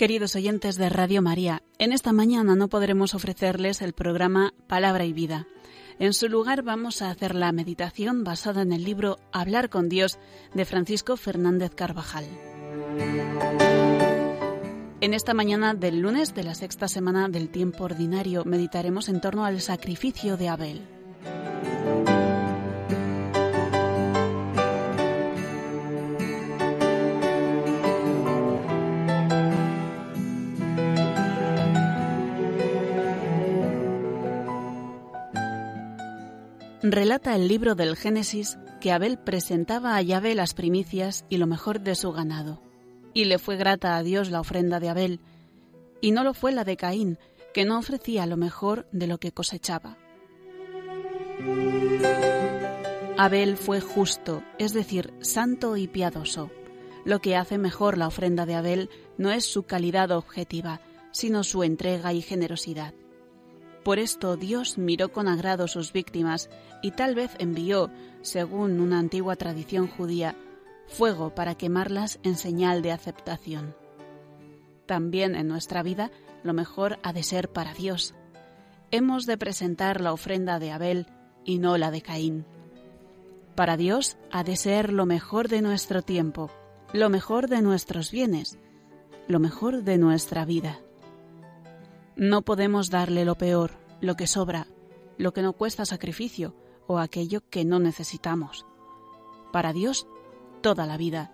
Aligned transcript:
Queridos 0.00 0.34
oyentes 0.34 0.76
de 0.76 0.88
Radio 0.88 1.20
María, 1.20 1.62
en 1.76 1.92
esta 1.92 2.14
mañana 2.14 2.56
no 2.56 2.68
podremos 2.68 3.14
ofrecerles 3.14 3.82
el 3.82 3.92
programa 3.92 4.54
Palabra 4.66 5.04
y 5.04 5.12
Vida. 5.12 5.46
En 5.98 6.14
su 6.14 6.30
lugar 6.30 6.62
vamos 6.62 7.02
a 7.02 7.10
hacer 7.10 7.34
la 7.34 7.52
meditación 7.52 8.24
basada 8.24 8.62
en 8.62 8.72
el 8.72 8.82
libro 8.82 9.18
Hablar 9.30 9.68
con 9.68 9.90
Dios 9.90 10.18
de 10.54 10.64
Francisco 10.64 11.18
Fernández 11.18 11.74
Carvajal. 11.74 12.24
En 15.02 15.12
esta 15.12 15.34
mañana 15.34 15.74
del 15.74 16.00
lunes 16.00 16.34
de 16.34 16.44
la 16.44 16.54
sexta 16.54 16.88
semana 16.88 17.28
del 17.28 17.50
tiempo 17.50 17.84
ordinario 17.84 18.46
meditaremos 18.46 19.10
en 19.10 19.20
torno 19.20 19.44
al 19.44 19.60
sacrificio 19.60 20.38
de 20.38 20.48
Abel. 20.48 20.99
Relata 36.92 37.36
el 37.36 37.46
libro 37.46 37.76
del 37.76 37.94
Génesis 37.94 38.58
que 38.80 38.90
Abel 38.90 39.16
presentaba 39.16 39.94
a 39.94 40.02
Yahvé 40.02 40.34
las 40.34 40.54
primicias 40.54 41.24
y 41.28 41.36
lo 41.36 41.46
mejor 41.46 41.82
de 41.82 41.94
su 41.94 42.10
ganado. 42.10 42.60
Y 43.14 43.26
le 43.26 43.38
fue 43.38 43.56
grata 43.56 43.96
a 43.96 44.02
Dios 44.02 44.28
la 44.28 44.40
ofrenda 44.40 44.80
de 44.80 44.88
Abel, 44.88 45.20
y 46.00 46.10
no 46.10 46.24
lo 46.24 46.34
fue 46.34 46.50
la 46.50 46.64
de 46.64 46.76
Caín, 46.76 47.16
que 47.54 47.64
no 47.64 47.78
ofrecía 47.78 48.26
lo 48.26 48.36
mejor 48.36 48.88
de 48.90 49.06
lo 49.06 49.18
que 49.18 49.30
cosechaba. 49.30 49.98
Abel 53.16 53.56
fue 53.56 53.80
justo, 53.80 54.42
es 54.58 54.72
decir, 54.72 55.14
santo 55.20 55.76
y 55.76 55.86
piadoso. 55.86 56.50
Lo 57.04 57.20
que 57.20 57.36
hace 57.36 57.56
mejor 57.56 57.98
la 57.98 58.08
ofrenda 58.08 58.46
de 58.46 58.56
Abel 58.56 58.90
no 59.16 59.30
es 59.30 59.44
su 59.44 59.62
calidad 59.62 60.10
objetiva, 60.10 60.80
sino 61.12 61.44
su 61.44 61.62
entrega 61.62 62.12
y 62.12 62.20
generosidad. 62.20 62.94
Por 63.84 63.98
esto 63.98 64.36
Dios 64.36 64.76
miró 64.76 65.10
con 65.10 65.26
agrado 65.26 65.66
sus 65.66 65.92
víctimas 65.92 66.50
y 66.82 66.90
tal 66.90 67.14
vez 67.14 67.30
envió, 67.38 67.90
según 68.20 68.80
una 68.80 68.98
antigua 68.98 69.36
tradición 69.36 69.88
judía, 69.88 70.36
fuego 70.86 71.34
para 71.34 71.54
quemarlas 71.54 72.18
en 72.22 72.36
señal 72.36 72.82
de 72.82 72.92
aceptación. 72.92 73.74
También 74.86 75.34
en 75.34 75.48
nuestra 75.48 75.82
vida 75.82 76.10
lo 76.42 76.52
mejor 76.52 76.98
ha 77.02 77.12
de 77.12 77.22
ser 77.22 77.50
para 77.50 77.72
Dios. 77.72 78.14
Hemos 78.90 79.24
de 79.24 79.38
presentar 79.38 80.00
la 80.00 80.12
ofrenda 80.12 80.58
de 80.58 80.72
Abel 80.72 81.06
y 81.44 81.58
no 81.58 81.78
la 81.78 81.90
de 81.90 82.02
Caín. 82.02 82.44
Para 83.54 83.76
Dios 83.76 84.16
ha 84.30 84.44
de 84.44 84.56
ser 84.56 84.92
lo 84.92 85.06
mejor 85.06 85.48
de 85.48 85.62
nuestro 85.62 86.02
tiempo, 86.02 86.50
lo 86.92 87.08
mejor 87.08 87.48
de 87.48 87.62
nuestros 87.62 88.10
bienes, 88.10 88.58
lo 89.28 89.38
mejor 89.38 89.84
de 89.84 89.96
nuestra 89.96 90.44
vida. 90.44 90.80
No 92.20 92.42
podemos 92.42 92.90
darle 92.90 93.24
lo 93.24 93.36
peor, 93.36 93.78
lo 94.02 94.14
que 94.14 94.26
sobra, 94.26 94.66
lo 95.16 95.32
que 95.32 95.40
no 95.40 95.54
cuesta 95.54 95.86
sacrificio 95.86 96.54
o 96.86 96.98
aquello 96.98 97.40
que 97.48 97.64
no 97.64 97.78
necesitamos. 97.78 98.66
Para 99.54 99.72
Dios, 99.72 100.06
toda 100.60 100.84
la 100.84 100.98
vida, 100.98 101.32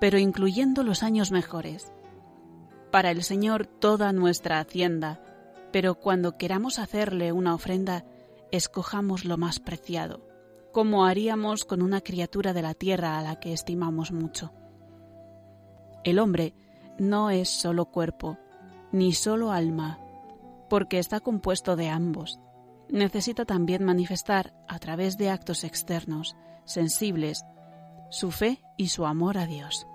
pero 0.00 0.18
incluyendo 0.18 0.84
los 0.84 1.02
años 1.02 1.32
mejores. 1.32 1.92
Para 2.92 3.10
el 3.10 3.24
Señor, 3.24 3.66
toda 3.66 4.12
nuestra 4.12 4.60
hacienda, 4.60 5.20
pero 5.72 5.96
cuando 5.96 6.38
queramos 6.38 6.78
hacerle 6.78 7.32
una 7.32 7.52
ofrenda, 7.52 8.04
escojamos 8.52 9.24
lo 9.24 9.36
más 9.36 9.58
preciado, 9.58 10.20
como 10.70 11.06
haríamos 11.06 11.64
con 11.64 11.82
una 11.82 12.02
criatura 12.02 12.52
de 12.52 12.62
la 12.62 12.74
tierra 12.74 13.18
a 13.18 13.22
la 13.22 13.40
que 13.40 13.52
estimamos 13.52 14.12
mucho. 14.12 14.52
El 16.04 16.20
hombre 16.20 16.54
no 17.00 17.30
es 17.30 17.48
solo 17.48 17.86
cuerpo, 17.86 18.38
ni 18.92 19.12
solo 19.12 19.50
alma, 19.50 19.98
porque 20.70 20.98
está 20.98 21.20
compuesto 21.20 21.76
de 21.76 21.90
ambos. 21.90 22.40
Necesita 22.88 23.44
también 23.44 23.84
manifestar, 23.84 24.54
a 24.68 24.78
través 24.78 25.18
de 25.18 25.28
actos 25.28 25.64
externos, 25.64 26.36
sensibles, 26.64 27.44
su 28.10 28.30
fe 28.30 28.62
y 28.78 28.88
su 28.88 29.04
amor 29.04 29.36
a 29.36 29.46
Dios. 29.46 29.86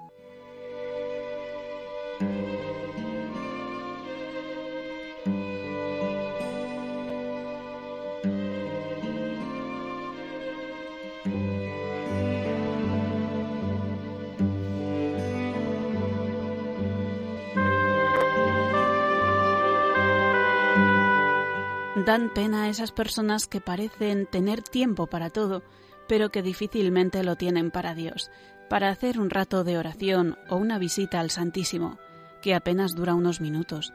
Dan 22.06 22.32
pena 22.32 22.64
a 22.64 22.70
esas 22.70 22.92
personas 22.92 23.48
que 23.48 23.62
parecen 23.62 24.28
tener 24.28 24.62
tiempo 24.62 25.08
para 25.08 25.32
todo, 25.32 25.64
pero 26.08 26.30
que 26.30 26.44
difícilmente 26.44 27.24
lo 27.24 27.36
tienen 27.36 27.72
para 27.72 27.96
Dios, 27.96 28.30
para 28.70 28.90
hacer 28.90 29.20
un 29.20 29.32
rato 29.32 29.64
de 29.64 29.80
oración 29.80 30.38
o 30.48 30.56
una 30.56 30.78
visita 30.78 31.20
al 31.20 31.32
Santísimo, 31.32 31.98
que 32.44 32.54
apenas 32.54 32.94
dura 32.94 33.16
unos 33.16 33.42
minutos. 33.42 33.92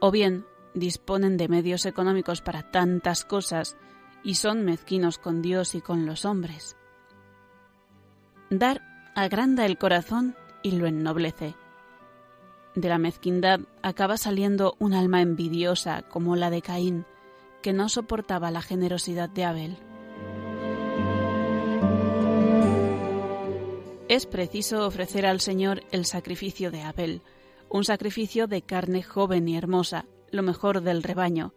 O 0.00 0.10
bien 0.10 0.46
disponen 0.72 1.36
de 1.36 1.48
medios 1.48 1.84
económicos 1.84 2.40
para 2.40 2.70
tantas 2.70 3.26
cosas 3.26 3.76
y 4.24 4.36
son 4.36 4.64
mezquinos 4.64 5.18
con 5.18 5.42
Dios 5.42 5.74
y 5.74 5.82
con 5.82 6.06
los 6.06 6.24
hombres. 6.24 6.76
Dar 8.48 8.80
agranda 9.14 9.66
el 9.66 9.76
corazón 9.76 10.36
y 10.62 10.72
lo 10.72 10.86
ennoblece. 10.86 11.54
De 12.74 12.88
la 12.88 12.96
mezquindad 12.98 13.60
acaba 13.82 14.16
saliendo 14.16 14.74
un 14.78 14.94
alma 14.94 15.20
envidiosa 15.20 16.00
como 16.02 16.34
la 16.36 16.50
de 16.50 16.62
Caín, 16.62 17.04
que 17.66 17.72
no 17.72 17.88
soportaba 17.88 18.52
la 18.52 18.62
generosidad 18.62 19.28
de 19.28 19.44
Abel. 19.44 19.76
Es 24.08 24.24
preciso 24.24 24.86
ofrecer 24.86 25.26
al 25.26 25.40
Señor 25.40 25.82
el 25.90 26.04
sacrificio 26.04 26.70
de 26.70 26.82
Abel, 26.82 27.22
un 27.68 27.82
sacrificio 27.82 28.46
de 28.46 28.62
carne 28.62 29.02
joven 29.02 29.48
y 29.48 29.56
hermosa, 29.56 30.06
lo 30.30 30.44
mejor 30.44 30.80
del 30.80 31.02
rebaño, 31.02 31.54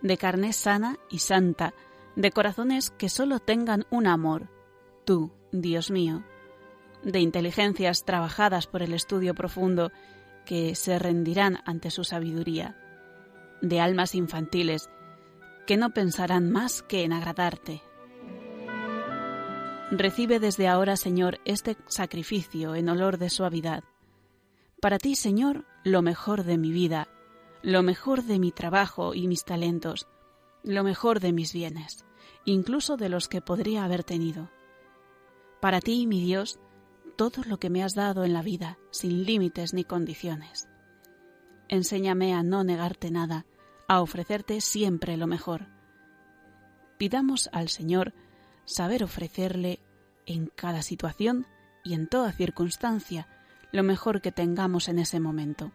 de 0.00 0.16
carne 0.16 0.54
sana 0.54 0.98
y 1.10 1.18
santa, 1.18 1.74
de 2.16 2.30
corazones 2.30 2.90
que 2.90 3.10
solo 3.10 3.38
tengan 3.38 3.84
un 3.90 4.06
amor, 4.06 4.48
tú, 5.04 5.32
Dios 5.52 5.90
mío, 5.90 6.24
de 7.02 7.20
inteligencias 7.20 8.06
trabajadas 8.06 8.66
por 8.66 8.80
el 8.80 8.94
estudio 8.94 9.34
profundo 9.34 9.92
que 10.46 10.74
se 10.76 10.98
rendirán 10.98 11.58
ante 11.66 11.90
su 11.90 12.04
sabiduría, 12.04 12.74
de 13.60 13.80
almas 13.80 14.14
infantiles 14.14 14.88
que 15.66 15.76
no 15.76 15.90
pensarán 15.90 16.50
más 16.50 16.82
que 16.82 17.04
en 17.04 17.12
agradarte. 17.12 17.82
Recibe 19.90 20.40
desde 20.40 20.68
ahora, 20.68 20.96
Señor, 20.96 21.38
este 21.44 21.76
sacrificio 21.86 22.74
en 22.74 22.88
olor 22.88 23.18
de 23.18 23.28
suavidad. 23.28 23.84
Para 24.80 24.98
ti, 24.98 25.14
Señor, 25.14 25.66
lo 25.84 26.00
mejor 26.00 26.44
de 26.44 26.56
mi 26.56 26.72
vida, 26.72 27.08
lo 27.62 27.82
mejor 27.82 28.24
de 28.24 28.38
mi 28.38 28.52
trabajo 28.52 29.14
y 29.14 29.28
mis 29.28 29.44
talentos, 29.44 30.08
lo 30.64 30.82
mejor 30.82 31.20
de 31.20 31.32
mis 31.32 31.52
bienes, 31.52 32.04
incluso 32.44 32.96
de 32.96 33.08
los 33.08 33.28
que 33.28 33.40
podría 33.40 33.84
haber 33.84 34.02
tenido. 34.02 34.50
Para 35.60 35.80
ti, 35.80 36.06
mi 36.06 36.20
Dios, 36.20 36.58
todo 37.16 37.42
lo 37.44 37.58
que 37.58 37.70
me 37.70 37.84
has 37.84 37.94
dado 37.94 38.24
en 38.24 38.32
la 38.32 38.42
vida, 38.42 38.78
sin 38.90 39.24
límites 39.24 39.74
ni 39.74 39.84
condiciones. 39.84 40.68
Enséñame 41.68 42.34
a 42.34 42.42
no 42.42 42.64
negarte 42.64 43.10
nada, 43.10 43.46
a 43.92 44.00
ofrecerte 44.00 44.62
siempre 44.62 45.18
lo 45.18 45.26
mejor. 45.26 45.66
Pidamos 46.96 47.50
al 47.52 47.68
Señor 47.68 48.14
saber 48.64 49.04
ofrecerle 49.04 49.80
en 50.24 50.46
cada 50.46 50.80
situación 50.80 51.46
y 51.84 51.92
en 51.92 52.08
toda 52.08 52.32
circunstancia 52.32 53.28
lo 53.70 53.82
mejor 53.82 54.22
que 54.22 54.32
tengamos 54.32 54.88
en 54.88 54.98
ese 54.98 55.20
momento. 55.20 55.72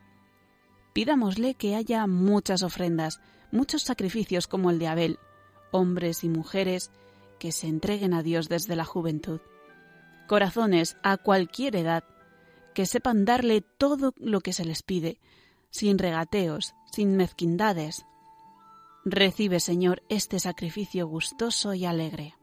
Pidámosle 0.93 1.53
que 1.53 1.75
haya 1.75 2.07
muchas 2.07 2.63
ofrendas, 2.63 3.21
muchos 3.51 3.83
sacrificios 3.83 4.47
como 4.47 4.71
el 4.71 4.79
de 4.79 4.87
Abel, 4.87 5.19
hombres 5.71 6.23
y 6.23 6.29
mujeres 6.29 6.89
que 7.37 7.51
se 7.51 7.67
entreguen 7.67 8.15
a 8.15 8.23
Dios 8.23 8.49
desde 8.49 8.75
la 8.75 8.85
juventud. 8.85 9.41
Corazones 10.27 10.97
a 11.03 11.17
cualquier 11.17 11.75
edad 11.75 12.03
que 12.73 12.87
sepan 12.87 13.25
darle 13.25 13.61
todo 13.61 14.15
lo 14.17 14.41
que 14.41 14.53
se 14.53 14.65
les 14.65 14.81
pide, 14.81 15.19
sin 15.69 15.97
regateos, 15.97 16.75
sin 16.91 17.15
mezquindades. 17.17 18.05
Recibe, 19.05 19.59
Señor, 19.59 20.03
este 20.09 20.39
sacrificio 20.39 21.07
gustoso 21.07 21.73
y 21.73 21.85
alegre. 21.85 22.36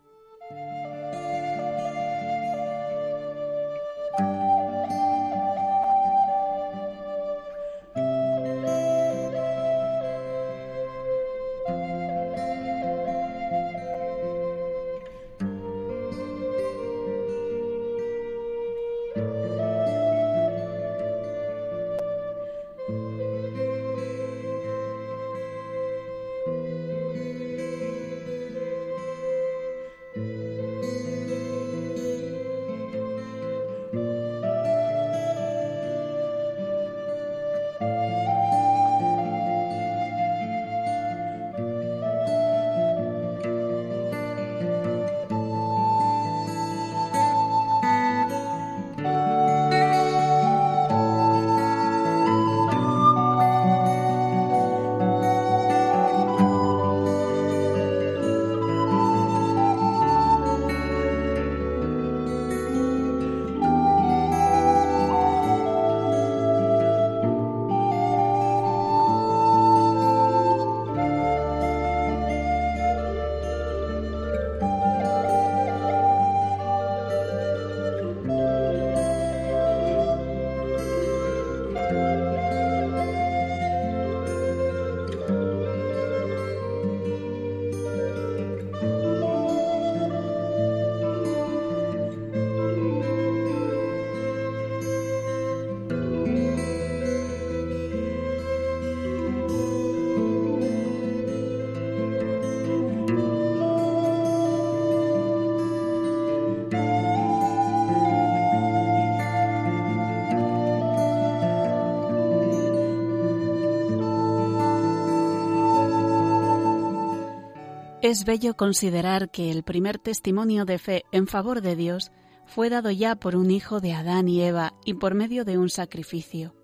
Es 118.04 118.26
bello 118.26 118.54
considerar 118.54 119.30
que 119.30 119.50
el 119.50 119.62
primer 119.62 119.98
testimonio 119.98 120.66
de 120.66 120.78
fe 120.78 121.04
en 121.10 121.26
favor 121.26 121.62
de 121.62 121.74
Dios 121.74 122.12
fue 122.44 122.68
dado 122.68 122.90
ya 122.90 123.16
por 123.16 123.34
un 123.34 123.50
hijo 123.50 123.80
de 123.80 123.94
Adán 123.94 124.28
y 124.28 124.42
Eva 124.42 124.74
y 124.84 124.92
por 124.92 125.14
medio 125.14 125.46
de 125.46 125.56
un 125.56 125.70
sacrificio. 125.70 126.54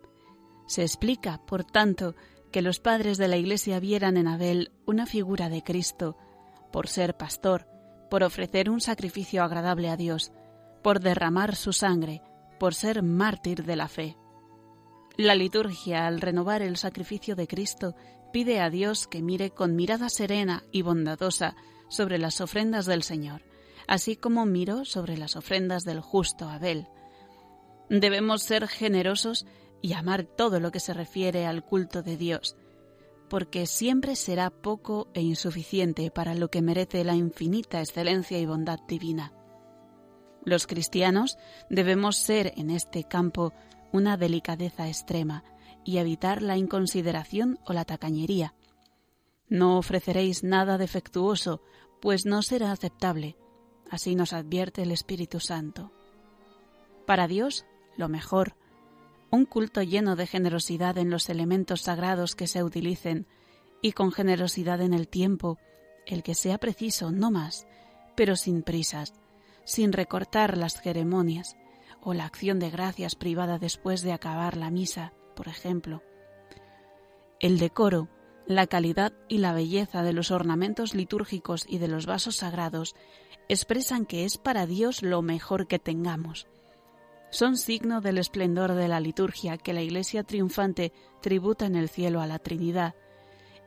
Se 0.66 0.82
explica, 0.82 1.40
por 1.46 1.64
tanto, 1.64 2.14
que 2.52 2.60
los 2.60 2.78
padres 2.78 3.16
de 3.16 3.26
la 3.26 3.38
Iglesia 3.38 3.80
vieran 3.80 4.18
en 4.18 4.28
Abel 4.28 4.70
una 4.84 5.06
figura 5.06 5.48
de 5.48 5.62
Cristo, 5.62 6.18
por 6.70 6.88
ser 6.88 7.16
pastor, 7.16 7.66
por 8.10 8.22
ofrecer 8.22 8.68
un 8.68 8.82
sacrificio 8.82 9.42
agradable 9.42 9.88
a 9.88 9.96
Dios, 9.96 10.32
por 10.82 11.00
derramar 11.00 11.56
su 11.56 11.72
sangre, 11.72 12.20
por 12.58 12.74
ser 12.74 13.02
mártir 13.02 13.64
de 13.64 13.76
la 13.76 13.88
fe. 13.88 14.18
La 15.16 15.34
liturgia, 15.34 16.06
al 16.06 16.20
renovar 16.20 16.60
el 16.60 16.76
sacrificio 16.76 17.34
de 17.34 17.46
Cristo, 17.46 17.94
pide 18.32 18.60
a 18.60 18.70
Dios 18.70 19.06
que 19.06 19.22
mire 19.22 19.50
con 19.50 19.76
mirada 19.76 20.08
serena 20.08 20.64
y 20.72 20.82
bondadosa 20.82 21.56
sobre 21.88 22.18
las 22.18 22.40
ofrendas 22.40 22.86
del 22.86 23.02
Señor, 23.02 23.42
así 23.86 24.16
como 24.16 24.46
miró 24.46 24.84
sobre 24.84 25.16
las 25.16 25.36
ofrendas 25.36 25.84
del 25.84 26.00
justo 26.00 26.48
Abel. 26.48 26.86
Debemos 27.88 28.42
ser 28.42 28.68
generosos 28.68 29.46
y 29.82 29.94
amar 29.94 30.24
todo 30.24 30.60
lo 30.60 30.70
que 30.70 30.80
se 30.80 30.94
refiere 30.94 31.46
al 31.46 31.64
culto 31.64 32.02
de 32.02 32.16
Dios, 32.16 32.56
porque 33.28 33.66
siempre 33.66 34.16
será 34.16 34.50
poco 34.50 35.08
e 35.14 35.22
insuficiente 35.22 36.10
para 36.10 36.34
lo 36.34 36.50
que 36.50 36.62
merece 36.62 37.04
la 37.04 37.14
infinita 37.14 37.80
excelencia 37.80 38.38
y 38.38 38.46
bondad 38.46 38.78
divina. 38.86 39.32
Los 40.44 40.66
cristianos 40.66 41.38
debemos 41.68 42.16
ser 42.16 42.52
en 42.56 42.70
este 42.70 43.04
campo 43.04 43.52
una 43.92 44.16
delicadeza 44.16 44.88
extrema 44.88 45.44
y 45.84 45.98
evitar 45.98 46.42
la 46.42 46.56
inconsideración 46.56 47.58
o 47.66 47.72
la 47.72 47.84
tacañería. 47.84 48.54
No 49.48 49.78
ofreceréis 49.78 50.44
nada 50.44 50.78
defectuoso, 50.78 51.62
pues 52.00 52.24
no 52.26 52.42
será 52.42 52.72
aceptable. 52.72 53.36
Así 53.90 54.14
nos 54.14 54.32
advierte 54.32 54.82
el 54.82 54.92
Espíritu 54.92 55.40
Santo. 55.40 55.90
Para 57.06 57.26
Dios, 57.26 57.66
lo 57.96 58.08
mejor, 58.08 58.54
un 59.30 59.44
culto 59.44 59.82
lleno 59.82 60.16
de 60.16 60.26
generosidad 60.26 60.98
en 60.98 61.10
los 61.10 61.28
elementos 61.28 61.82
sagrados 61.82 62.34
que 62.34 62.46
se 62.46 62.62
utilicen 62.62 63.26
y 63.82 63.92
con 63.92 64.12
generosidad 64.12 64.80
en 64.80 64.94
el 64.94 65.08
tiempo, 65.08 65.58
el 66.06 66.22
que 66.22 66.34
sea 66.34 66.58
preciso, 66.58 67.10
no 67.10 67.30
más, 67.30 67.66
pero 68.16 68.36
sin 68.36 68.62
prisas, 68.62 69.14
sin 69.64 69.92
recortar 69.92 70.56
las 70.56 70.80
ceremonias 70.80 71.56
o 72.02 72.14
la 72.14 72.24
acción 72.24 72.58
de 72.58 72.70
gracias 72.70 73.14
privada 73.14 73.58
después 73.58 74.02
de 74.02 74.12
acabar 74.12 74.56
la 74.56 74.70
misa, 74.70 75.12
por 75.34 75.48
ejemplo. 75.48 76.02
El 77.38 77.58
decoro, 77.58 78.08
la 78.46 78.66
calidad 78.66 79.12
y 79.28 79.38
la 79.38 79.52
belleza 79.52 80.02
de 80.02 80.12
los 80.12 80.30
ornamentos 80.30 80.94
litúrgicos 80.94 81.64
y 81.68 81.78
de 81.78 81.88
los 81.88 82.06
vasos 82.06 82.36
sagrados 82.36 82.94
expresan 83.48 84.06
que 84.06 84.24
es 84.24 84.38
para 84.38 84.66
Dios 84.66 85.02
lo 85.02 85.22
mejor 85.22 85.66
que 85.66 85.78
tengamos. 85.78 86.46
Son 87.30 87.56
signo 87.56 88.00
del 88.00 88.18
esplendor 88.18 88.74
de 88.74 88.88
la 88.88 89.00
liturgia 89.00 89.56
que 89.56 89.72
la 89.72 89.82
Iglesia 89.82 90.24
triunfante 90.24 90.92
tributa 91.20 91.66
en 91.66 91.76
el 91.76 91.88
cielo 91.88 92.20
a 92.20 92.26
la 92.26 92.40
Trinidad, 92.40 92.94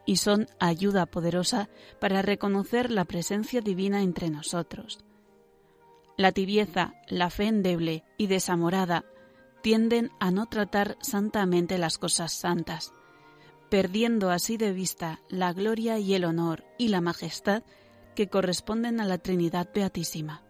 y 0.06 0.18
son 0.18 0.48
ayuda 0.60 1.06
poderosa 1.06 1.70
para 2.00 2.22
reconocer 2.22 2.92
la 2.92 3.06
presencia 3.06 3.62
divina 3.62 4.02
entre 4.02 4.30
nosotros. 4.30 5.04
La 6.18 6.32
tibieza, 6.32 6.94
la 7.08 7.30
fe 7.30 7.46
endeble 7.46 8.04
y 8.18 8.28
desamorada 8.28 9.06
tienden 9.64 10.12
a 10.20 10.30
no 10.30 10.46
tratar 10.46 10.98
santamente 11.00 11.78
las 11.78 11.98
cosas 11.98 12.34
santas, 12.34 12.94
perdiendo 13.70 14.30
así 14.30 14.58
de 14.58 14.74
vista 14.74 15.22
la 15.30 15.54
gloria 15.54 15.98
y 15.98 16.14
el 16.16 16.26
honor 16.26 16.66
y 16.78 16.90
la 16.90 17.00
majestad 17.00 17.64
que 18.14 18.28
corresponden 18.28 19.00
a 19.00 19.06
la 19.06 19.20
Trinidad 19.20 19.70
Beatísima. 19.74 20.44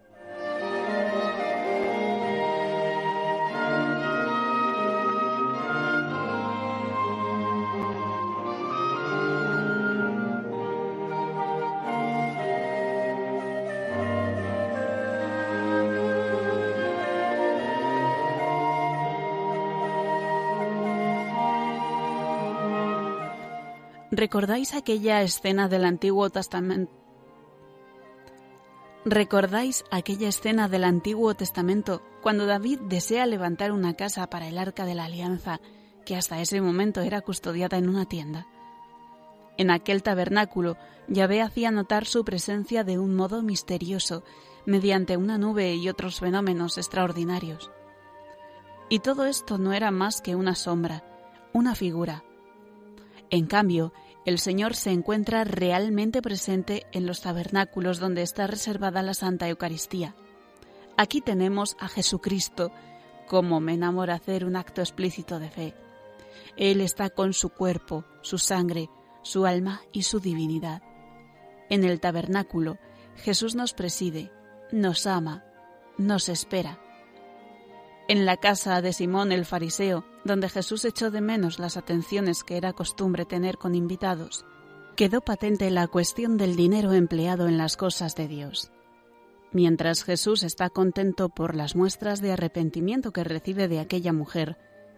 ¿Recordáis 24.15 24.75
aquella 24.75 25.24
escena 25.24 25.67
del 25.67 25.86
Antiguo 25.86 26.29
Testamento? 26.29 26.91
¿Recordáis 29.05 29.86
aquella 29.89 30.27
escena 30.27 30.70
del 30.70 30.84
Antiguo 30.84 31.34
Testamento 31.34 32.03
cuando 32.22 32.46
David 32.46 32.82
desea 32.82 33.25
levantar 33.25 33.72
una 33.72 33.96
casa 33.96 34.29
para 34.29 34.48
el 34.48 34.60
arca 34.60 34.86
de 34.86 34.93
la 34.93 35.05
alianza 35.05 35.60
que 36.05 36.15
hasta 36.15 36.39
ese 36.41 36.62
momento 36.62 37.01
era 37.01 37.22
custodiada 37.22 37.79
en 37.79 37.89
una 37.89 38.05
tienda? 38.05 38.46
En 39.58 39.72
aquel 39.72 40.03
tabernáculo, 40.03 40.77
Yahvé 41.08 41.41
hacía 41.41 41.72
notar 41.72 42.05
su 42.05 42.24
presencia 42.24 42.84
de 42.84 43.00
un 43.00 43.15
modo 43.15 43.41
misterioso, 43.41 44.24
mediante 44.67 45.17
una 45.17 45.39
nube 45.39 45.74
y 45.74 45.89
otros 45.89 46.20
fenómenos 46.20 46.77
extraordinarios. 46.77 47.72
Y 48.89 49.00
todo 49.00 49.25
esto 49.25 49.58
no 49.58 49.74
era 49.74 49.89
más 49.89 50.22
que 50.22 50.36
una 50.36 50.53
sombra, 50.53 51.03
una 51.51 51.74
figura. 51.74 52.24
En 53.34 53.48
cambio, 53.48 53.93
el 54.25 54.39
Señor 54.39 54.75
se 54.75 54.91
encuentra 54.91 55.43
realmente 55.43 56.21
presente 56.21 56.85
en 56.91 57.05
los 57.05 57.21
tabernáculos 57.21 57.99
donde 57.99 58.21
está 58.21 58.47
reservada 58.47 59.01
la 59.01 59.13
Santa 59.13 59.49
Eucaristía. 59.49 60.15
Aquí 60.95 61.21
tenemos 61.21 61.75
a 61.79 61.87
Jesucristo, 61.87 62.71
como 63.27 63.59
me 63.59 63.73
enamora 63.73 64.15
hacer 64.15 64.45
un 64.45 64.55
acto 64.55 64.81
explícito 64.81 65.39
de 65.39 65.49
fe. 65.49 65.73
Él 66.55 66.81
está 66.81 67.09
con 67.09 67.33
su 67.33 67.49
cuerpo, 67.49 68.05
su 68.21 68.37
sangre, 68.37 68.89
su 69.23 69.45
alma 69.45 69.81
y 69.91 70.03
su 70.03 70.19
divinidad. 70.19 70.81
En 71.69 71.83
el 71.83 71.99
tabernáculo, 71.99 72.77
Jesús 73.15 73.55
nos 73.55 73.73
preside, 73.73 74.31
nos 74.71 75.07
ama, 75.07 75.43
nos 75.97 76.29
espera. 76.29 76.79
En 78.07 78.25
la 78.25 78.36
casa 78.38 78.81
de 78.81 78.91
Simón 78.91 79.31
el 79.31 79.45
fariseo, 79.45 80.03
donde 80.25 80.50
Jesús 80.50 80.83
echó 80.83 81.10
de 81.10 81.22
menos 81.22 81.57
las 81.57 81.77
atenciones 81.77 82.43
que 82.43 82.57
era 82.57 82.74
costumbre 82.74 83.25
tener 83.25 83.57
con 83.57 83.75
invitados, 83.75 84.45
quedó 84.98 85.22
patente 85.22 85.72
la 85.72 85.88
cuestión 85.88 86.38
del 86.38 86.57
dinero 86.57 86.91
empleado 86.91 87.48
en 87.48 87.57
las 87.57 87.77
cosas 87.77 88.15
de 88.15 88.27
Dios. 88.27 88.72
Mientras 89.53 90.03
Jesús 90.03 90.43
está 90.43 90.69
contento 90.69 91.29
por 91.29 91.55
las 91.55 91.75
muestras 91.75 92.22
de 92.22 92.33
arrepentimiento 92.33 93.13
que 93.13 93.24
recibe 93.24 93.67
de 93.69 93.79
aquella 93.79 94.12
mujer, 94.12 94.57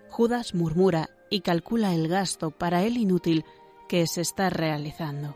Judas 0.10 0.56
murmura 0.56 1.10
y 1.30 1.42
calcula 1.42 1.94
el 1.94 2.08
gasto 2.08 2.52
para 2.52 2.84
él 2.84 2.98
inútil 2.98 3.46
que 3.88 4.08
se 4.08 4.22
está 4.22 4.50
realizando. 4.50 5.36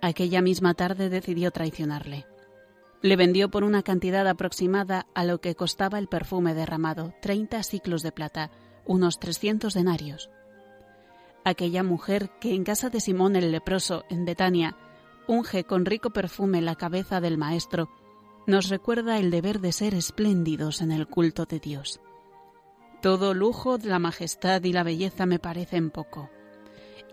Aquella 0.00 0.42
misma 0.42 0.74
tarde 0.74 1.08
decidió 1.08 1.50
traicionarle. 1.50 2.26
Le 3.00 3.16
vendió 3.16 3.50
por 3.50 3.64
una 3.64 3.82
cantidad 3.82 4.26
aproximada 4.26 5.06
a 5.14 5.24
lo 5.24 5.40
que 5.40 5.54
costaba 5.54 5.98
el 5.98 6.08
perfume 6.08 6.54
derramado, 6.54 7.14
30 7.22 7.62
ciclos 7.62 8.02
de 8.02 8.12
plata, 8.12 8.50
unos 8.86 9.20
300 9.20 9.72
denarios. 9.74 10.30
Aquella 11.44 11.82
mujer 11.82 12.30
que 12.40 12.54
en 12.54 12.64
casa 12.64 12.90
de 12.90 13.00
Simón 13.00 13.36
el 13.36 13.52
leproso, 13.52 14.04
en 14.10 14.24
Betania, 14.24 14.76
unge 15.28 15.64
con 15.64 15.84
rico 15.84 16.10
perfume 16.10 16.60
la 16.60 16.74
cabeza 16.74 17.20
del 17.20 17.38
Maestro, 17.38 17.88
nos 18.46 18.68
recuerda 18.70 19.18
el 19.18 19.30
deber 19.30 19.60
de 19.60 19.72
ser 19.72 19.94
espléndidos 19.94 20.80
en 20.80 20.90
el 20.90 21.06
culto 21.06 21.44
de 21.44 21.60
Dios. 21.60 22.00
Todo 23.00 23.34
lujo, 23.34 23.78
la 23.82 23.98
majestad 23.98 24.64
y 24.64 24.72
la 24.72 24.82
belleza 24.82 25.26
me 25.26 25.38
parecen 25.38 25.90
poco. 25.90 26.30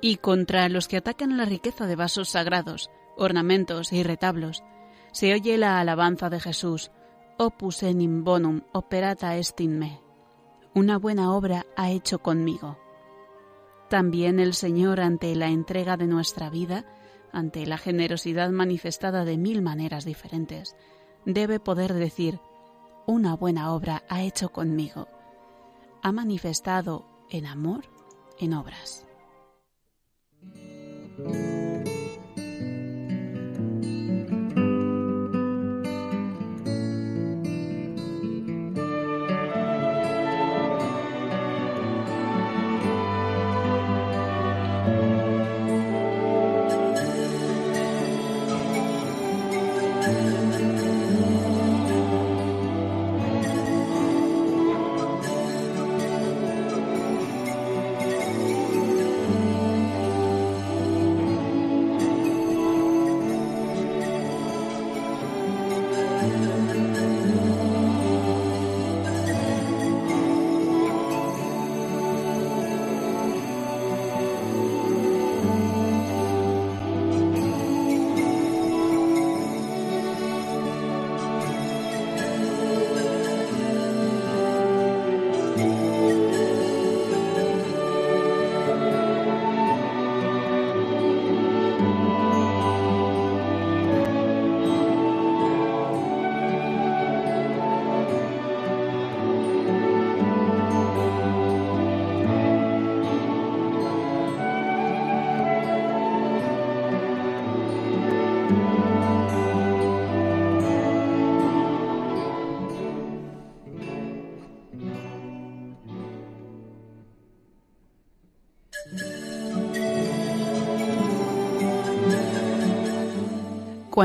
Y 0.02 0.18
contra 0.18 0.68
los 0.70 0.88
que 0.88 0.98
atacan 0.98 1.38
la 1.38 1.46
riqueza 1.46 1.86
de 1.86 1.96
vasos 1.96 2.30
sagrados, 2.30 2.90
ornamentos 3.18 3.94
y 3.94 4.02
retablos, 4.02 4.64
se 5.16 5.34
oye 5.34 5.58
la 5.58 5.80
alabanza 5.80 6.30
de 6.30 6.42
Jesús, 6.42 6.92
opus 7.38 7.84
enim 7.84 8.26
bonum 8.26 8.64
operata 8.74 9.38
est 9.38 9.62
in 9.62 9.80
me. 9.80 10.02
Una 10.74 10.98
buena 10.98 11.32
obra 11.32 11.66
ha 11.78 11.90
hecho 11.90 12.20
conmigo. 12.20 12.78
También 13.90 14.42
el 14.42 14.54
Señor 14.54 15.00
ante 15.00 15.34
la 15.36 15.48
entrega 15.48 15.96
de 15.96 16.08
nuestra 16.08 16.50
vida, 16.50 16.84
ante 17.32 17.66
la 17.66 17.78
generosidad 17.78 18.50
manifestada 18.50 19.24
de 19.24 19.38
mil 19.38 19.62
maneras 19.62 20.04
diferentes, 20.04 20.76
debe 21.24 21.62
poder 21.62 21.94
decir, 21.94 22.42
una 23.08 23.38
buena 23.38 23.72
obra 23.72 24.04
ha 24.10 24.22
hecho 24.22 24.50
conmigo. 24.50 25.08
Ha 26.04 26.12
manifestado 26.12 27.06
en 27.30 27.46
amor, 27.46 27.86
en 28.38 28.54
obras. 28.54 29.08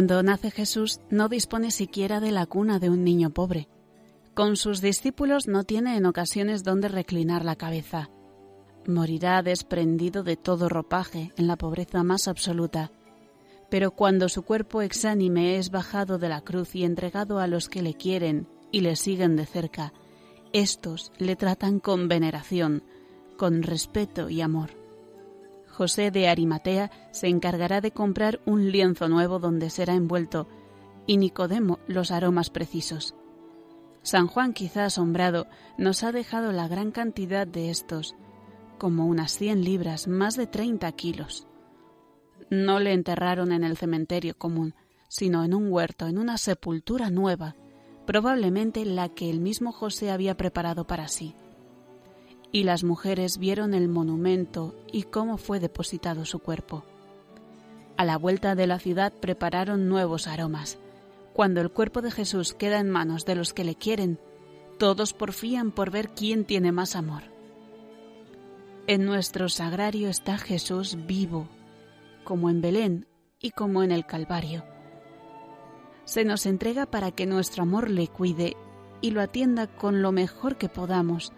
Cuando 0.00 0.23
nace 0.23 0.50
Jesús 0.50 1.02
no 1.11 1.28
dispone 1.28 1.71
siquiera 1.71 2.21
de 2.21 2.30
la 2.30 2.47
cuna 2.47 2.78
de 2.78 2.88
un 2.88 3.04
niño 3.04 3.28
pobre. 3.28 3.69
Con 4.33 4.57
sus 4.57 4.80
discípulos 4.80 5.47
no 5.47 5.64
tiene 5.64 5.95
en 5.99 6.07
ocasiones 6.07 6.64
donde 6.64 6.88
reclinar 6.88 7.45
la 7.45 7.54
cabeza. 7.54 8.09
Morirá 8.87 9.42
desprendido 9.42 10.23
de 10.23 10.38
todo 10.38 10.71
ropaje 10.71 11.33
en 11.37 11.47
la 11.47 11.57
pobreza 11.57 12.02
más 12.02 12.28
absoluta. 12.28 12.90
Pero 13.69 13.90
cuando 13.90 14.30
su 14.30 14.40
cuerpo 14.40 14.80
exánime 14.80 15.59
es 15.59 15.71
bajado 15.71 16.16
de 16.16 16.30
la 16.30 16.40
cruz 16.40 16.75
y 16.75 16.85
entregado 16.85 17.38
a 17.38 17.47
los 17.47 17.69
que 17.69 17.83
le 17.83 17.92
quieren 17.92 18.49
y 18.73 18.80
le 18.80 18.97
siguen 18.97 19.37
de 19.37 19.45
cerca, 19.45 19.92
estos 20.54 21.12
le 21.19 21.37
tratan 21.37 21.78
con 21.78 22.09
veneración, 22.09 22.85
con 23.37 23.62
respeto 23.62 24.30
y 24.30 24.40
amor. 24.40 24.79
José 25.80 26.10
de 26.10 26.28
Arimatea 26.28 26.90
se 27.10 27.28
encargará 27.28 27.80
de 27.80 27.90
comprar 27.90 28.42
un 28.44 28.70
lienzo 28.70 29.08
nuevo 29.08 29.38
donde 29.38 29.70
será 29.70 29.94
envuelto, 29.94 30.46
y 31.06 31.16
Nicodemo 31.16 31.78
los 31.87 32.10
aromas 32.10 32.50
precisos. 32.50 33.14
San 34.02 34.26
Juan, 34.26 34.52
quizá 34.52 34.84
asombrado, 34.84 35.46
nos 35.78 36.04
ha 36.04 36.12
dejado 36.12 36.52
la 36.52 36.68
gran 36.68 36.90
cantidad 36.90 37.46
de 37.46 37.70
estos, 37.70 38.14
como 38.76 39.06
unas 39.06 39.32
cien 39.32 39.64
libras, 39.64 40.06
más 40.06 40.37
de 40.37 40.46
treinta 40.46 40.92
kilos. 40.92 41.46
No 42.50 42.78
le 42.78 42.92
enterraron 42.92 43.50
en 43.50 43.64
el 43.64 43.78
cementerio 43.78 44.37
común, 44.37 44.75
sino 45.08 45.44
en 45.44 45.54
un 45.54 45.72
huerto, 45.72 46.08
en 46.08 46.18
una 46.18 46.37
sepultura 46.37 47.08
nueva, 47.08 47.56
probablemente 48.04 48.84
la 48.84 49.08
que 49.08 49.30
el 49.30 49.40
mismo 49.40 49.72
José 49.72 50.10
había 50.10 50.37
preparado 50.37 50.87
para 50.87 51.08
sí 51.08 51.34
y 52.52 52.64
las 52.64 52.85
mujeres 52.85 53.38
vieron 53.38 53.75
el 53.75 53.88
monumento 53.88 54.75
y 54.92 55.04
cómo 55.04 55.37
fue 55.37 55.61
depositado 55.61 56.25
su 56.25 56.40
cuerpo. 56.40 56.85
A 57.97 58.04
la 58.04 58.16
vuelta 58.16 58.54
de 58.54 58.66
la 58.66 58.78
ciudad 58.78 59.12
prepararon 59.12 59.88
nuevos 59.88 60.26
aromas. 60.26 60.78
Cuando 61.33 61.61
el 61.61 61.71
cuerpo 61.71 62.02
de 62.02 62.11
Jesús 62.11 62.54
queda 62.54 62.80
en 62.80 62.90
manos 62.90 63.25
de 63.25 63.35
los 63.35 63.52
que 63.52 63.64
le 63.64 63.75
quieren, 63.75 64.19
todos 64.78 65.12
porfían 65.12 65.71
por 65.71 65.90
ver 65.90 66.11
quién 66.11 66.45
tiene 66.45 66.73
más 66.73 66.97
amor. 66.97 67.23
En 68.87 69.04
nuestro 69.04 69.49
sagrario 69.49 70.09
está 70.09 70.38
Jesús 70.38 70.97
vivo, 71.07 71.49
como 72.25 72.50
en 72.50 72.61
Belén 72.61 73.07
y 73.38 73.50
como 73.50 73.83
en 73.83 73.92
el 73.92 74.07
Calvario. 74.07 74.64
Se 76.04 76.25
nos 76.25 76.47
entrega 76.47 76.87
para 76.87 77.12
que 77.12 77.26
nuestro 77.26 77.62
amor 77.62 77.90
le 77.90 78.09
cuide 78.09 78.57
y 79.00 79.12
lo 79.12 79.21
atienda 79.21 79.66
con 79.66 80.02
lo 80.02 80.11
mejor 80.12 80.57
que 80.57 80.69
podamos, 80.69 81.33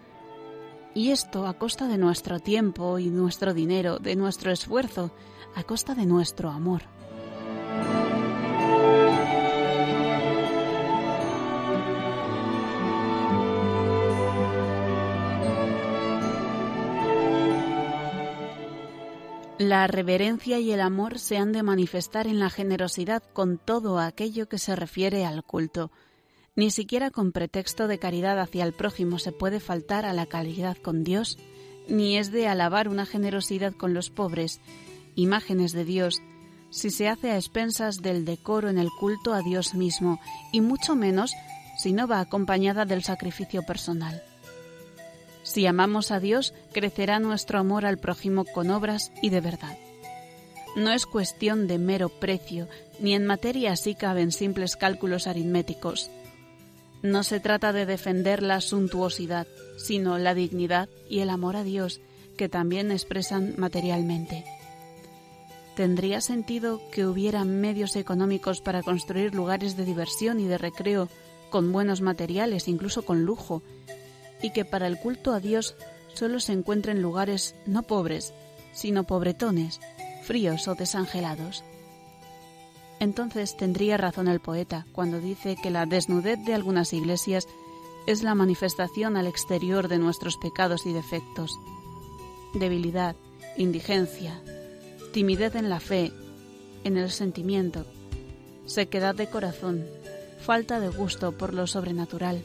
y 0.95 1.11
esto 1.11 1.47
a 1.47 1.53
costa 1.53 1.87
de 1.87 1.97
nuestro 1.97 2.39
tiempo 2.39 2.99
y 2.99 3.09
nuestro 3.09 3.53
dinero, 3.53 3.99
de 3.99 4.15
nuestro 4.15 4.51
esfuerzo, 4.51 5.11
a 5.55 5.63
costa 5.63 5.95
de 5.95 6.05
nuestro 6.05 6.49
amor. 6.49 6.83
La 19.59 19.87
reverencia 19.87 20.59
y 20.59 20.71
el 20.71 20.81
amor 20.81 21.19
se 21.19 21.37
han 21.37 21.53
de 21.53 21.63
manifestar 21.63 22.27
en 22.27 22.39
la 22.39 22.49
generosidad 22.49 23.23
con 23.33 23.57
todo 23.57 23.97
aquello 23.99 24.49
que 24.49 24.57
se 24.57 24.75
refiere 24.75 25.25
al 25.25 25.43
culto, 25.43 25.89
ni 26.55 26.69
siquiera 26.71 27.09
con 27.09 27.31
pretexto 27.31 27.87
de 27.87 27.99
caridad 27.99 28.39
hacia 28.39 28.63
el 28.63 28.73
prójimo 28.73 29.19
se 29.19 29.31
puede 29.31 29.59
faltar 29.59 30.05
a 30.05 30.13
la 30.13 30.25
calidad 30.27 30.77
con 30.77 31.03
Dios, 31.03 31.37
ni 31.87 32.17
es 32.17 32.31
de 32.31 32.47
alabar 32.47 32.87
una 32.87 33.05
generosidad 33.05 33.73
con 33.73 33.93
los 33.93 34.09
pobres, 34.09 34.61
imágenes 35.15 35.73
de 35.73 35.85
Dios, 35.85 36.21
si 36.69 36.89
se 36.89 37.07
hace 37.07 37.31
a 37.31 37.37
expensas 37.37 38.01
del 38.01 38.25
decoro 38.25 38.69
en 38.69 38.77
el 38.77 38.89
culto 38.89 39.33
a 39.33 39.41
Dios 39.41 39.73
mismo, 39.73 40.19
y 40.51 40.61
mucho 40.61 40.95
menos 40.95 41.33
si 41.77 41.93
no 41.93 42.07
va 42.07 42.19
acompañada 42.19 42.85
del 42.85 43.03
sacrificio 43.03 43.63
personal. 43.63 44.23
Si 45.43 45.65
amamos 45.67 46.11
a 46.11 46.19
Dios, 46.19 46.53
crecerá 46.71 47.19
nuestro 47.19 47.59
amor 47.59 47.85
al 47.85 47.97
prójimo 47.97 48.45
con 48.45 48.71
obras 48.71 49.11
y 49.21 49.29
de 49.29 49.41
verdad. 49.41 49.77
No 50.75 50.91
es 50.91 51.05
cuestión 51.05 51.67
de 51.67 51.77
mero 51.77 52.09
precio, 52.09 52.67
ni 52.99 53.13
en 53.13 53.25
materia 53.25 53.73
así 53.73 53.93
caben 53.93 54.31
simples 54.31 54.75
cálculos 54.75 55.27
aritméticos. 55.27 56.09
No 57.03 57.23
se 57.23 57.41
trata 57.41 57.73
de 57.73 57.85
defender 57.85 58.41
la 58.41 58.61
suntuosidad, 58.61 59.45
sino 59.77 60.17
la 60.17 60.33
dignidad 60.33 60.87
y 61.09 61.19
el 61.19 61.29
amor 61.29 61.57
a 61.57 61.63
Dios 61.63 61.99
que 62.37 62.47
también 62.47 62.91
expresan 62.91 63.55
materialmente. 63.57 64.45
¿Tendría 65.75 66.21
sentido 66.21 66.79
que 66.91 67.05
hubiera 67.05 67.43
medios 67.43 67.97
económicos 67.97 68.61
para 68.61 68.83
construir 68.83 69.35
lugares 69.35 69.75
de 69.75 69.83
diversión 69.83 70.39
y 70.39 70.47
de 70.47 70.57
recreo 70.57 71.09
con 71.49 71.73
buenos 71.73 71.99
materiales, 71.99 72.69
incluso 72.69 73.03
con 73.03 73.25
lujo, 73.25 73.61
y 74.41 74.51
que 74.51 74.63
para 74.63 74.87
el 74.87 74.97
culto 74.97 75.33
a 75.33 75.41
Dios 75.41 75.75
solo 76.13 76.39
se 76.39 76.53
encuentren 76.53 77.01
lugares 77.01 77.53
no 77.65 77.83
pobres, 77.83 78.33
sino 78.71 79.03
pobretones, 79.03 79.81
fríos 80.23 80.69
o 80.69 80.75
desangelados? 80.75 81.65
Entonces 83.03 83.57
tendría 83.57 83.97
razón 83.97 84.29
el 84.29 84.39
poeta 84.39 84.85
cuando 84.93 85.19
dice 85.19 85.57
que 85.61 85.69
la 85.69 85.85
desnudez 85.85 86.39
de 86.45 86.53
algunas 86.53 86.93
iglesias 86.93 87.49
es 88.07 88.23
la 88.23 88.33
manifestación 88.33 89.17
al 89.17 89.27
exterior 89.27 89.89
de 89.89 89.97
nuestros 89.97 90.37
pecados 90.37 90.85
y 90.85 90.93
defectos. 90.93 91.51
Debilidad, 92.53 93.17
indigencia, 93.57 94.41
timidez 95.11 95.55
en 95.55 95.69
la 95.69 95.81
fe, 95.81 96.13
en 96.85 96.95
el 96.95 97.11
sentimiento, 97.11 97.85
sequedad 98.65 99.15
de 99.15 99.29
corazón, 99.29 99.85
falta 100.39 100.79
de 100.79 100.87
gusto 100.87 101.33
por 101.33 101.53
lo 101.53 101.67
sobrenatural, 101.67 102.41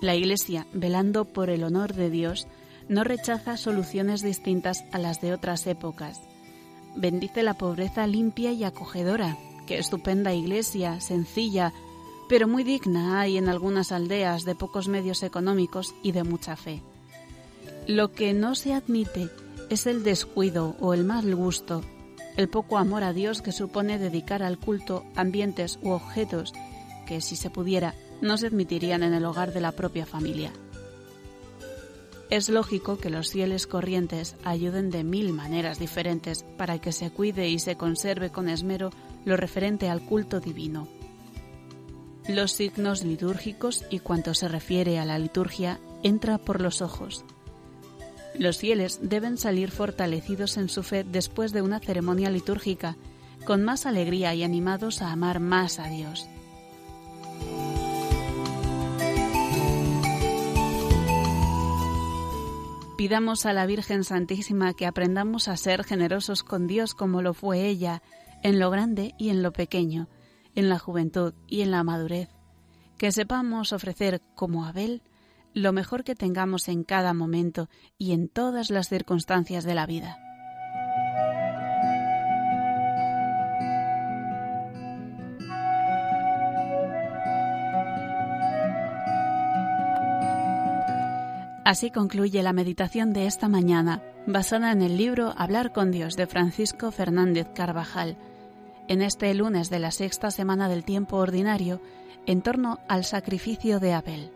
La 0.00 0.14
Iglesia, 0.14 0.66
velando 0.72 1.24
por 1.24 1.48
el 1.48 1.64
honor 1.64 1.94
de 1.94 2.10
Dios, 2.10 2.46
no 2.88 3.02
rechaza 3.02 3.56
soluciones 3.56 4.22
distintas 4.22 4.84
a 4.92 4.98
las 4.98 5.20
de 5.20 5.32
otras 5.32 5.66
épocas. 5.66 6.20
Bendice 6.96 7.42
la 7.42 7.54
pobreza 7.54 8.06
limpia 8.06 8.52
y 8.52 8.64
acogedora, 8.64 9.36
que 9.66 9.78
estupenda 9.78 10.32
iglesia, 10.32 11.00
sencilla, 11.00 11.72
pero 12.28 12.46
muy 12.46 12.64
digna 12.64 13.20
hay 13.20 13.36
en 13.36 13.48
algunas 13.48 13.92
aldeas 13.92 14.44
de 14.44 14.54
pocos 14.54 14.88
medios 14.88 15.22
económicos 15.22 15.94
y 16.02 16.12
de 16.12 16.24
mucha 16.24 16.56
fe. 16.56 16.82
Lo 17.86 18.12
que 18.12 18.32
no 18.32 18.54
se 18.54 18.74
admite 18.74 19.28
es 19.70 19.86
el 19.86 20.02
descuido 20.02 20.76
o 20.80 20.94
el 20.94 21.04
mal 21.04 21.34
gusto, 21.34 21.82
el 22.36 22.48
poco 22.48 22.78
amor 22.78 23.02
a 23.02 23.12
Dios 23.12 23.42
que 23.42 23.52
supone 23.52 23.98
dedicar 23.98 24.42
al 24.42 24.58
culto 24.58 25.04
ambientes 25.14 25.78
u 25.82 25.90
objetos 25.90 26.52
que, 27.06 27.20
si 27.20 27.36
se 27.36 27.50
pudiera, 27.50 27.94
no 28.20 28.36
se 28.38 28.46
admitirían 28.46 29.02
en 29.02 29.14
el 29.14 29.24
hogar 29.24 29.52
de 29.52 29.60
la 29.60 29.72
propia 29.72 30.06
familia. 30.06 30.52
Es 32.28 32.48
lógico 32.48 32.98
que 32.98 33.10
los 33.10 33.30
fieles 33.30 33.66
corrientes 33.68 34.34
ayuden 34.42 34.90
de 34.90 35.04
mil 35.04 35.32
maneras 35.32 35.78
diferentes 35.78 36.44
para 36.56 36.80
que 36.80 36.90
se 36.90 37.10
cuide 37.10 37.48
y 37.48 37.60
se 37.60 37.76
conserve 37.76 38.30
con 38.30 38.48
esmero 38.48 38.90
lo 39.24 39.36
referente 39.36 39.88
al 39.88 40.00
culto 40.00 40.40
divino. 40.40 40.88
Los 42.28 42.52
signos 42.52 43.04
litúrgicos 43.04 43.84
y 43.90 44.00
cuanto 44.00 44.34
se 44.34 44.48
refiere 44.48 44.98
a 44.98 45.04
la 45.04 45.18
liturgia 45.18 45.78
entra 46.02 46.38
por 46.38 46.60
los 46.60 46.82
ojos. 46.82 47.24
Los 48.36 48.58
fieles 48.58 48.98
deben 49.02 49.38
salir 49.38 49.70
fortalecidos 49.70 50.56
en 50.56 50.68
su 50.68 50.82
fe 50.82 51.04
después 51.04 51.52
de 51.52 51.62
una 51.62 51.78
ceremonia 51.78 52.28
litúrgica, 52.30 52.96
con 53.44 53.62
más 53.62 53.86
alegría 53.86 54.34
y 54.34 54.42
animados 54.42 55.00
a 55.00 55.12
amar 55.12 55.38
más 55.38 55.78
a 55.78 55.88
Dios. 55.88 56.28
Pidamos 62.96 63.44
a 63.44 63.52
la 63.52 63.66
Virgen 63.66 64.04
Santísima 64.04 64.72
que 64.72 64.86
aprendamos 64.86 65.48
a 65.48 65.56
ser 65.58 65.84
generosos 65.84 66.42
con 66.42 66.66
Dios 66.66 66.94
como 66.94 67.20
lo 67.20 67.34
fue 67.34 67.66
ella, 67.66 68.02
en 68.42 68.58
lo 68.58 68.70
grande 68.70 69.14
y 69.18 69.28
en 69.28 69.42
lo 69.42 69.52
pequeño, 69.52 70.08
en 70.54 70.70
la 70.70 70.78
juventud 70.78 71.34
y 71.46 71.60
en 71.60 71.72
la 71.72 71.84
madurez, 71.84 72.30
que 72.96 73.12
sepamos 73.12 73.74
ofrecer, 73.74 74.22
como 74.34 74.64
Abel, 74.64 75.02
lo 75.52 75.74
mejor 75.74 76.04
que 76.04 76.14
tengamos 76.14 76.68
en 76.68 76.84
cada 76.84 77.12
momento 77.12 77.68
y 77.98 78.12
en 78.12 78.28
todas 78.28 78.70
las 78.70 78.88
circunstancias 78.88 79.64
de 79.64 79.74
la 79.74 79.84
vida. 79.84 80.25
Así 91.66 91.90
concluye 91.90 92.44
la 92.44 92.52
meditación 92.52 93.12
de 93.12 93.26
esta 93.26 93.48
mañana, 93.48 94.00
basada 94.24 94.70
en 94.70 94.82
el 94.82 94.96
libro 94.96 95.34
Hablar 95.36 95.72
con 95.72 95.90
Dios 95.90 96.14
de 96.14 96.28
Francisco 96.28 96.92
Fernández 96.92 97.48
Carvajal, 97.56 98.16
en 98.86 99.02
este 99.02 99.34
lunes 99.34 99.68
de 99.68 99.80
la 99.80 99.90
sexta 99.90 100.30
semana 100.30 100.68
del 100.68 100.84
tiempo 100.84 101.16
ordinario, 101.16 101.80
en 102.24 102.40
torno 102.40 102.78
al 102.86 103.02
sacrificio 103.02 103.80
de 103.80 103.94
Abel. 103.94 104.30